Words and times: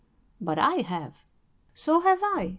"But 0.41 0.57
I 0.57 0.77
have." 0.77 1.25
"So 1.75 1.99
have 2.01 2.21
I. 2.23 2.49